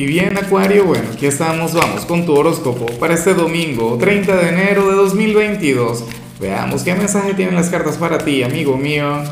[0.00, 4.48] Y bien, Acuario, bueno, aquí estamos, vamos con tu horóscopo para este domingo, 30 de
[4.48, 6.06] enero de 2022.
[6.40, 9.22] Veamos qué mensaje tienen las cartas para ti, amigo mío.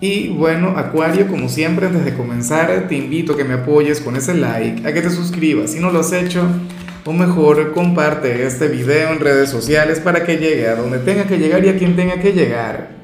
[0.00, 4.14] Y bueno, Acuario, como siempre, antes de comenzar, te invito a que me apoyes con
[4.14, 6.46] ese like, a que te suscribas si no lo has hecho,
[7.04, 11.38] o mejor, comparte este video en redes sociales para que llegue a donde tenga que
[11.38, 12.98] llegar y a quien tenga que llegar.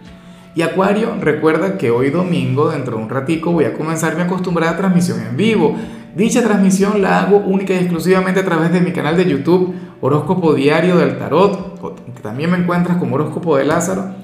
[0.56, 4.76] Y Acuario, recuerda que hoy domingo, dentro de un ratico, voy a comenzar mi acostumbrada
[4.76, 5.76] transmisión en vivo.
[6.14, 10.54] Dicha transmisión la hago única y exclusivamente a través de mi canal de YouTube, Horóscopo
[10.54, 11.80] Diario del Tarot,
[12.14, 14.14] que también me encuentras como Horóscopo de Lázaro.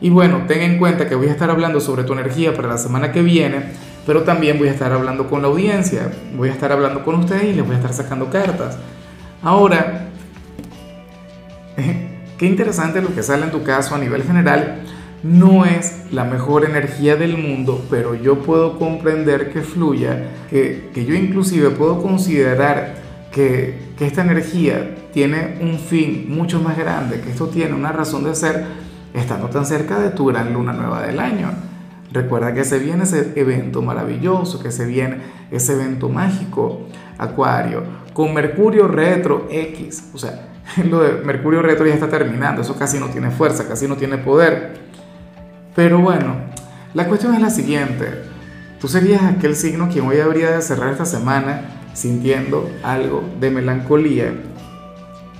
[0.00, 2.78] Y bueno, ten en cuenta que voy a estar hablando sobre tu energía para la
[2.78, 3.62] semana que viene,
[4.04, 7.44] pero también voy a estar hablando con la audiencia, voy a estar hablando con ustedes
[7.44, 8.76] y les voy a estar sacando cartas.
[9.40, 10.08] Ahora,
[12.38, 14.82] qué interesante lo que sale en tu caso a nivel general
[15.26, 21.14] no es la mejor energía del mundo, pero yo puedo comprender que fluya, que, yo
[21.14, 22.94] inclusive puedo considerar
[23.32, 28.24] que, que esta energía tiene un fin mucho más grande, que esto tiene una razón
[28.24, 28.64] de ser
[29.14, 31.50] estando tan cerca de tu gran luna nueva del año.
[32.12, 35.18] Recuerda que se viene ese evento maravilloso, que se viene
[35.50, 36.86] ese evento mágico,
[37.18, 37.82] Acuario,
[38.12, 40.10] con Mercurio retro X.
[40.14, 40.48] O sea,
[40.88, 44.18] lo de Mercurio retro ya está terminando, eso casi no tiene fuerza, casi no tiene
[44.18, 44.85] poder.
[45.76, 46.34] Pero bueno,
[46.94, 48.22] la cuestión es la siguiente.
[48.80, 54.32] Tú serías aquel signo quien hoy habría de cerrar esta semana sintiendo algo de melancolía.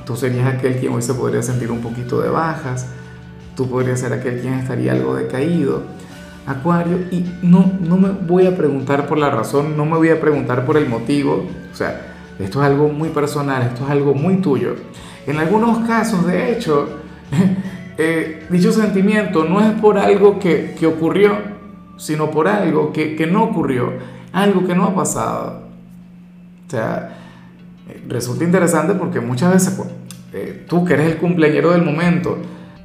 [0.04, 2.86] Tú serías aquel quien hoy se podría sentir un poquito de bajas.
[3.56, 5.84] Tú podrías ser aquel quien estaría algo decaído.
[6.46, 10.20] Acuario, y no, no me voy a preguntar por la razón, no me voy a
[10.20, 11.48] preguntar por el motivo.
[11.72, 14.76] O sea, esto es algo muy personal, esto es algo muy tuyo.
[15.26, 16.88] En algunos casos, de hecho,
[17.98, 21.36] Eh, dicho sentimiento no es por algo que, que ocurrió,
[21.96, 23.92] sino por algo que, que, no ocurrió,
[24.32, 25.62] algo que no ha pasado.
[26.66, 27.16] O sea,
[27.88, 29.88] eh, resulta interesante porque muchas veces pues,
[30.34, 32.36] eh, tú que eres el cumpleañero del momento,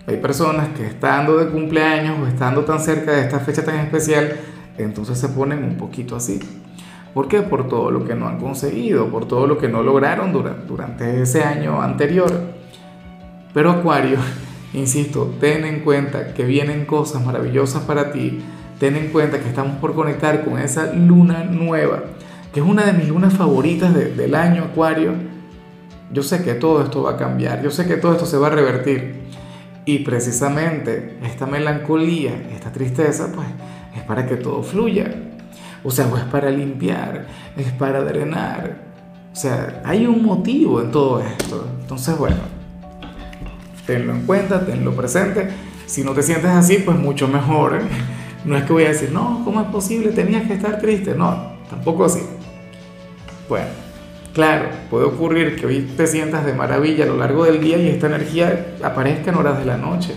[0.07, 4.37] hay personas que estando de cumpleaños o estando tan cerca de esta fecha tan especial,
[4.77, 6.39] entonces se ponen un poquito así.
[7.13, 7.41] ¿Por qué?
[7.41, 11.21] Por todo lo que no han conseguido, por todo lo que no lograron durante, durante
[11.21, 12.31] ese año anterior.
[13.53, 14.17] Pero Acuario,
[14.73, 18.39] Insisto, ten en cuenta que vienen cosas maravillosas para ti.
[18.79, 22.03] Ten en cuenta que estamos por conectar con esa luna nueva,
[22.53, 25.13] que es una de mis lunas favoritas del año Acuario.
[26.11, 28.47] Yo sé que todo esto va a cambiar, yo sé que todo esto se va
[28.47, 29.21] a revertir.
[29.85, 33.47] Y precisamente esta melancolía, esta tristeza, pues
[33.95, 35.13] es para que todo fluya.
[35.83, 37.27] O sea, es para limpiar,
[37.57, 38.77] es para drenar.
[39.31, 41.67] O sea, hay un motivo en todo esto.
[41.81, 42.37] Entonces, bueno,
[43.85, 45.49] tenlo en cuenta, tenlo presente.
[45.85, 47.75] Si no te sientes así, pues mucho mejor.
[47.75, 47.81] ¿eh?
[48.45, 50.11] No es que voy a decir, no, ¿cómo es posible?
[50.11, 51.15] Tenías que estar triste.
[51.15, 52.21] No, tampoco así.
[53.49, 53.67] Bueno,
[54.33, 57.89] claro, puede ocurrir que hoy te sientas de maravilla a lo largo del día y
[57.89, 60.13] esta energía aparezca en horas de la noche.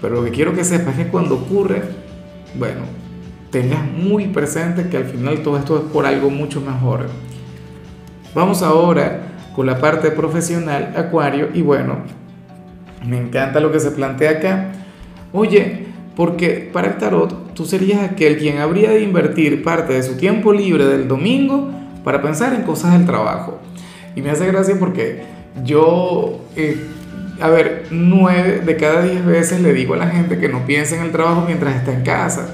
[0.00, 1.82] Pero lo que quiero que sepas es que cuando ocurre,
[2.56, 2.80] bueno,
[3.50, 7.06] tengas muy presente que al final todo esto es por algo mucho mejor.
[8.34, 11.98] Vamos ahora con la parte profesional, Acuario, y bueno,
[13.06, 14.72] me encanta lo que se plantea acá.
[15.32, 15.86] Oye,
[16.16, 20.52] porque para el tarot tú serías aquel quien habría de invertir parte de su tiempo
[20.52, 21.70] libre del domingo
[22.04, 23.58] para pensar en cosas del trabajo.
[24.14, 25.22] Y me hace gracia porque
[25.64, 26.76] yo, eh,
[27.40, 30.96] a ver, nueve de cada diez veces le digo a la gente que no piense
[30.96, 32.48] en el trabajo mientras está en casa.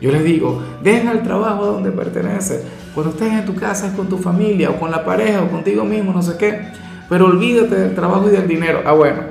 [0.00, 2.62] Yo les digo, deja el trabajo donde pertenece.
[2.94, 6.12] Cuando estés en tu casa con tu familia o con la pareja o contigo mismo,
[6.12, 6.60] no sé qué.
[7.08, 8.82] Pero olvídate del trabajo y del dinero.
[8.84, 9.22] Ah, bueno,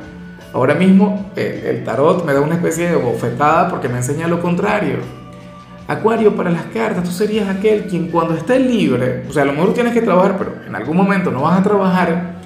[0.58, 4.96] Ahora mismo el, tarot me da una especie de bofetada porque me enseña lo contrario.
[5.88, 9.54] Acuario, para las cartas, tú serías aquel quien cuando estés libre, o sea, a lo
[9.54, 12.38] mejor tienes que trabajar, pero en algún momento no vas a trabajar,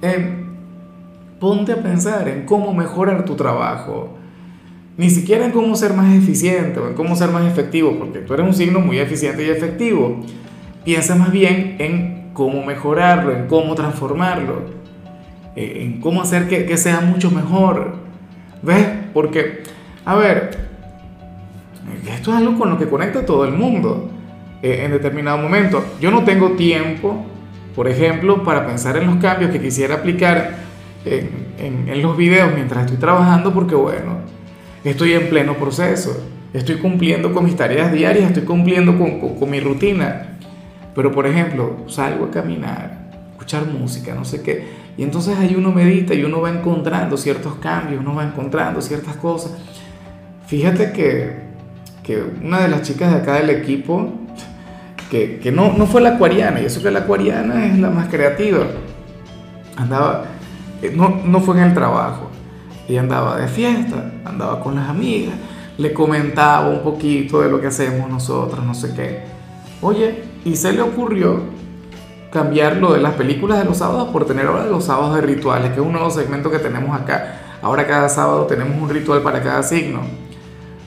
[0.00, 0.42] eh,
[1.38, 4.16] ponte a pensar en cómo mejorar tu trabajo.
[4.96, 8.32] Ni siquiera en cómo ser más eficiente o en cómo ser más efectivo, porque tú
[8.32, 10.20] eres un signo muy eficiente y efectivo.
[10.82, 14.81] Piensa más bien en cómo mejorarlo, en cómo transformarlo.
[15.54, 17.96] Eh, en cómo hacer que, que, sea mucho mejor.
[18.62, 18.86] ¿Ves?
[19.12, 19.62] Porque,
[20.04, 20.50] a ver,
[22.10, 24.10] esto es algo con lo que conecta todo el mundo
[24.62, 25.84] eh, en determinado momento.
[26.00, 27.26] Yo no tengo tiempo,
[27.74, 30.54] por ejemplo, para pensar en los cambios que quisiera aplicar
[31.04, 31.28] en,
[31.58, 34.20] en, en los videos mientras estoy trabajando, porque bueno,
[34.84, 36.28] estoy en pleno proceso.
[36.54, 40.38] Estoy cumpliendo con mis tareas diarias, estoy cumpliendo con, con, con mi rutina.
[40.94, 45.72] Pero, por ejemplo, salgo a caminar, escuchar música, no sé qué y entonces ahí uno
[45.72, 49.52] medita y uno va encontrando ciertos cambios, uno va encontrando ciertas cosas.
[50.46, 51.40] Fíjate que,
[52.02, 54.12] que una de las chicas de acá del equipo,
[55.10, 58.08] que, que no, no fue la acuariana, y eso que la acuariana es la más
[58.08, 58.66] creativa.
[59.76, 60.24] Andaba,
[60.82, 62.28] eh, no, no fue en el trabajo,
[62.86, 65.34] ella andaba de fiesta, andaba con las amigas,
[65.78, 69.20] le comentaba un poquito de lo que hacemos nosotros, no sé qué.
[69.80, 71.61] Oye, y se le ocurrió
[72.32, 75.72] cambiar lo de las películas de los sábados por tener ahora los sábados de rituales,
[75.72, 77.58] que es un nuevo segmento que tenemos acá.
[77.60, 80.00] Ahora cada sábado tenemos un ritual para cada signo.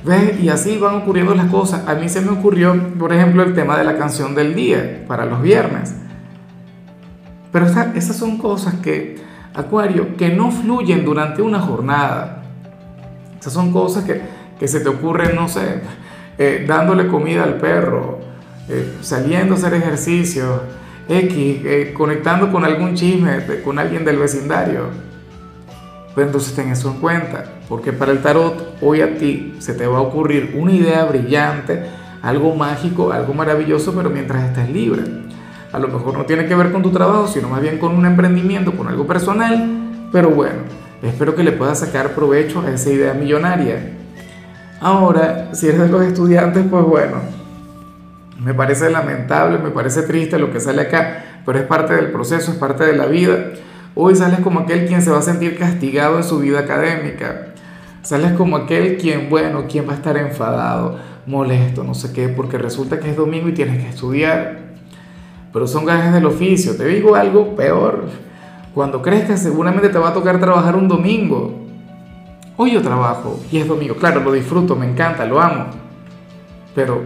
[0.03, 0.39] ¿Ves?
[0.39, 1.88] Y así van ocurriendo las cosas.
[1.88, 5.25] A mí se me ocurrió, por ejemplo, el tema de la canción del día para
[5.25, 5.95] los viernes.
[7.51, 12.44] Pero esas son cosas que, Acuario, que no fluyen durante una jornada.
[13.39, 14.21] Esas son cosas que,
[14.59, 15.81] que se te ocurren, no sé,
[16.38, 18.19] eh, dándole comida al perro,
[18.68, 20.62] eh, saliendo a hacer ejercicio,
[21.07, 24.88] X, eh, conectando con algún chisme, con alguien del vecindario.
[26.16, 29.86] Pero entonces ten eso en cuenta, porque para el tarot hoy a ti se te
[29.86, 31.84] va a ocurrir una idea brillante,
[32.22, 35.04] algo mágico, algo maravilloso, pero mientras estés libre.
[35.72, 38.06] A lo mejor no tiene que ver con tu trabajo, sino más bien con un
[38.06, 40.60] emprendimiento, con algo personal, pero bueno,
[41.04, 43.92] espero que le puedas sacar provecho a esa idea millonaria.
[44.80, 47.18] Ahora, si eres de los estudiantes, pues bueno,
[48.40, 52.52] me parece lamentable, me parece triste lo que sale acá, pero es parte del proceso,
[52.52, 53.52] es parte de la vida.
[53.96, 57.54] Hoy sales como aquel quien se va a sentir castigado en su vida académica.
[58.02, 62.58] Sales como aquel quien, bueno, quien va a estar enfadado, molesto, no sé qué, porque
[62.58, 64.60] resulta que es domingo y tienes que estudiar.
[65.54, 66.76] Pero son gajes del oficio.
[66.76, 68.10] Te digo algo peor.
[68.74, 71.66] Cuando que seguramente te va a tocar trabajar un domingo.
[72.58, 73.96] Hoy yo trabajo y es domingo.
[73.96, 75.68] Claro, lo disfruto, me encanta, lo amo.
[76.76, 77.02] Pero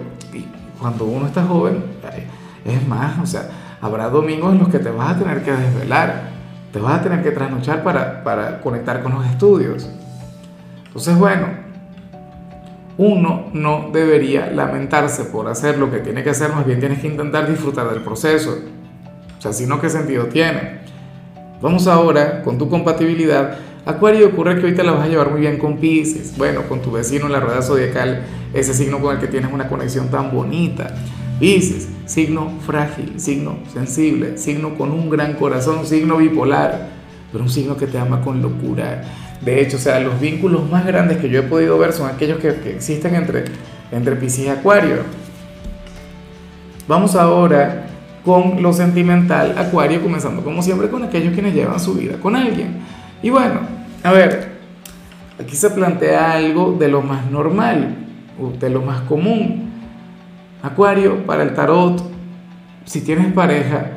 [0.80, 1.84] cuando uno está joven,
[2.66, 3.50] es más, o sea,
[3.81, 6.30] habrá domingos en los que te vas a tener que desvelar,
[6.72, 9.90] te vas a tener que trasnochar para, para conectar con los estudios.
[10.88, 11.48] Entonces, bueno,
[12.98, 17.08] uno no debería lamentarse por hacer lo que tiene que hacer, más bien tienes que
[17.08, 18.58] intentar disfrutar del proceso.
[19.38, 20.80] O sea, si no, ¿qué sentido tiene?
[21.62, 25.58] Vamos ahora con tu compatibilidad Acuario ocurre que te la vas a llevar muy bien
[25.58, 28.24] con Pisces, bueno, con tu vecino en la rueda zodiacal,
[28.54, 30.94] ese signo con el que tienes una conexión tan bonita.
[31.40, 36.90] Pisces, signo frágil, signo sensible, signo con un gran corazón, signo bipolar,
[37.31, 39.04] pero un signo que te ama con locura.
[39.42, 42.40] De hecho, o sea, los vínculos más grandes que yo he podido ver son aquellos
[42.40, 43.46] que, que existen entre,
[43.92, 44.98] entre Pisces y Acuario.
[46.88, 47.86] Vamos ahora
[48.26, 52.80] con lo sentimental, Acuario, comenzando como siempre con aquellos quienes llevan su vida con alguien.
[53.21, 53.60] Y bueno,
[54.04, 54.54] a ver,
[55.39, 57.95] aquí se plantea algo de lo más normal,
[58.60, 59.71] de lo más común.
[60.63, 62.01] Acuario, para el tarot,
[62.86, 63.92] si tienes pareja,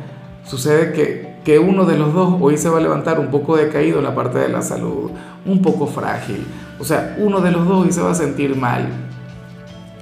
[0.44, 3.98] sucede que, que uno de los dos hoy se va a levantar un poco decaído
[3.98, 5.12] en la parte de la salud,
[5.46, 6.44] un poco frágil.
[6.80, 8.88] O sea, uno de los dos hoy se va a sentir mal.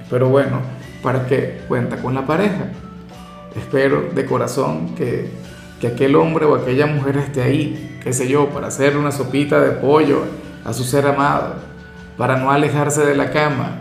[0.09, 0.57] Pero bueno,
[1.03, 2.71] ¿para qué cuenta con la pareja?
[3.55, 5.29] Espero de corazón que,
[5.81, 9.59] que aquel hombre o aquella mujer esté ahí, qué sé yo, para hacerle una sopita
[9.59, 10.21] de pollo
[10.63, 11.55] a su ser amado,
[12.17, 13.79] para no alejarse de la cama,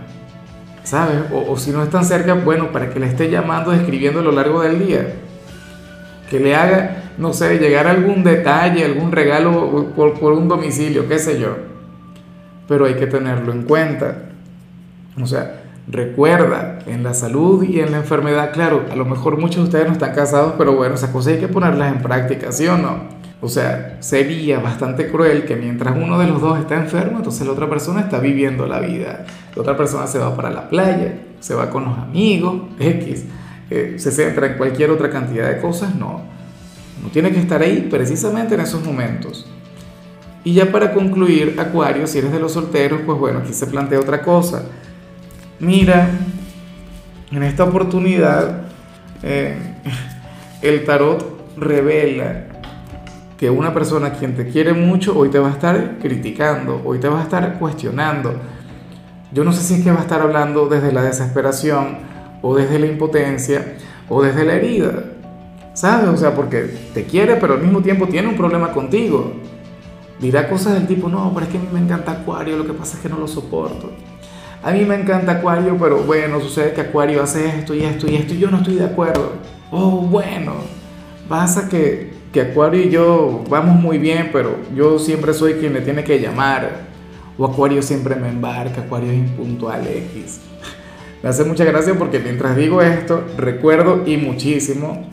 [0.83, 1.19] ¿sabes?
[1.31, 4.63] O, si no están cerca, bueno, para que le esté llamando, escribiendo a lo largo
[4.63, 5.13] del día,
[6.31, 11.19] que le haga, no sé, llegar algún detalle, algún regalo por, por un domicilio, qué
[11.19, 11.55] sé yo,
[12.67, 14.23] pero hay que tenerlo en cuenta.
[15.21, 19.57] O sea, Recuerda, en la salud y en la enfermedad, claro, a lo mejor muchos
[19.57, 22.69] de ustedes no están casados, pero bueno, esas cosas hay que ponerlas en práctica, ¿sí
[22.69, 23.09] o no?
[23.41, 27.55] O sea, sería bastante cruel que mientras uno de los dos está enfermo, entonces la
[27.55, 29.25] otra persona está viviendo la vida.
[29.57, 33.25] La otra persona se va para la playa, se va con los amigos, X,
[33.71, 36.21] eh, se centra en cualquier otra cantidad de cosas, no.
[37.03, 39.51] No tiene que estar ahí precisamente en esos momentos.
[40.45, 43.99] Y ya para concluir, Acuario, si eres de los solteros, pues bueno, aquí se plantea
[43.99, 44.63] otra cosa
[45.61, 46.09] Mira,
[47.31, 48.63] en esta oportunidad
[49.23, 49.59] eh,
[50.63, 52.47] el tarot revela
[53.37, 57.09] que una persona quien te quiere mucho hoy te va a estar criticando, hoy te
[57.09, 58.33] va a estar cuestionando.
[59.33, 61.99] Yo no sé si es que va a estar hablando desde la desesperación
[62.41, 63.77] o desde la impotencia
[64.09, 64.93] o desde la herida.
[65.75, 66.09] ¿Sabes?
[66.09, 69.35] O sea, porque te quiere pero al mismo tiempo tiene un problema contigo.
[70.19, 72.73] Dirá cosas del tipo, no, pero es que a mí me encanta Acuario, lo que
[72.73, 73.91] pasa es que no lo soporto.
[74.63, 78.17] A mí me encanta Acuario, pero bueno, sucede que Acuario hace esto y esto y
[78.17, 79.33] esto y yo no estoy de acuerdo.
[79.71, 80.53] Oh, bueno,
[81.29, 85.81] pasa que, que Acuario y yo vamos muy bien, pero yo siempre soy quien le
[85.81, 86.91] tiene que llamar.
[87.39, 90.43] O Acuario siempre me embarca, Acuario es impuntual X.
[91.23, 95.07] Me hace mucha gracia porque mientras digo esto, recuerdo y muchísimo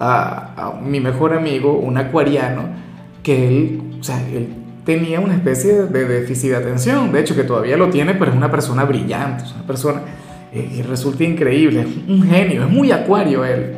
[0.00, 2.70] a, a mi mejor amigo, un acuariano,
[3.22, 4.48] que él, o sea, él
[4.88, 8.36] tenía una especie de déficit de atención, de hecho que todavía lo tiene, pero es
[8.38, 10.00] una persona brillante, es una persona
[10.50, 13.76] y resulta increíble, es un genio, es muy acuario él.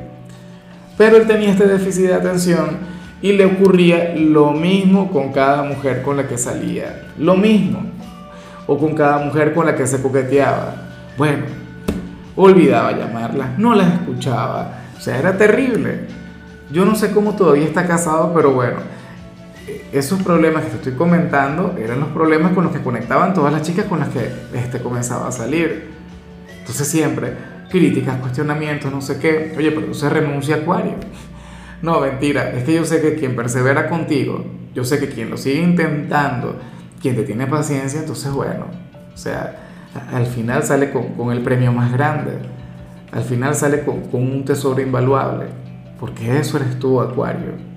[0.97, 2.79] Pero él tenía este déficit de atención
[3.21, 7.83] y le ocurría lo mismo con cada mujer con la que salía, lo mismo,
[8.69, 10.77] o con cada mujer con la que se coqueteaba.
[11.19, 11.43] Bueno,
[12.37, 16.03] olvidaba llamarla, no las escuchaba, o sea, era terrible.
[16.71, 18.77] Yo no sé cómo todavía está casado, pero bueno,
[19.93, 23.63] esos problemas que te estoy comentando eran los problemas con los que conectaban todas las
[23.63, 25.91] chicas con las que este comenzaba a salir.
[26.61, 27.35] Entonces siempre
[27.71, 29.55] críticas, cuestionamientos, no sé qué.
[29.57, 30.95] Oye, pero se renuncia a Acuario.
[31.83, 32.51] No, mentira.
[32.51, 36.57] Es que yo sé que quien persevera contigo, yo sé que quien lo sigue intentando,
[37.01, 38.67] quien te tiene paciencia, entonces bueno,
[39.15, 39.57] o sea,
[40.13, 42.33] al final sale con, el premio más grande.
[43.13, 45.47] Al final sale con, con un tesoro invaluable.
[45.99, 47.70] Porque eso eres tú, Acuario.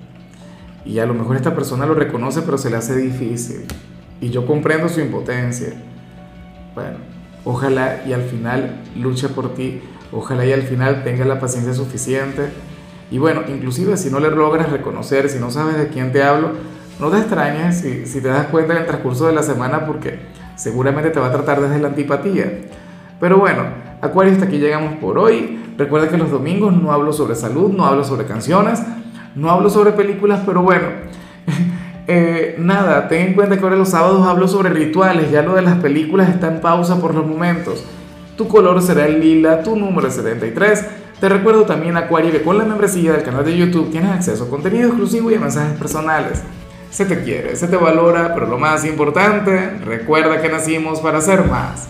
[0.84, 3.64] Y a lo mejor esta persona lo reconoce, pero se le hace difícil.
[4.20, 5.72] Y yo comprendo su impotencia.
[6.74, 6.98] Bueno,
[7.44, 9.80] ojalá y al final luche por ti.
[10.12, 12.50] Ojalá y al final tenga la paciencia suficiente.
[13.10, 16.52] Y bueno, inclusive si no le logras reconocer, si no sabes de quién te hablo,
[17.00, 20.18] no te extrañes si, si te das cuenta en el transcurso de la semana porque
[20.56, 22.60] seguramente te va a tratar desde la antipatía.
[23.20, 23.64] Pero bueno,
[24.00, 25.60] Acuario, hasta aquí llegamos por hoy.
[25.78, 28.80] Recuerda que los domingos no hablo sobre salud, no hablo sobre canciones
[29.34, 30.86] no hablo sobre películas, pero bueno,
[32.06, 35.62] eh, nada, ten en cuenta que ahora los sábados hablo sobre rituales, ya lo de
[35.62, 37.84] las películas está en pausa por los momentos.
[38.36, 40.86] Tu color será el lila, tu número es 73.
[41.20, 44.48] Te recuerdo también, Acuario, que con la membresía del canal de YouTube tienes acceso a
[44.48, 46.42] contenido exclusivo y a mensajes personales.
[46.90, 51.44] Se te quiere, se te valora, pero lo más importante, recuerda que nacimos para ser
[51.46, 51.82] más.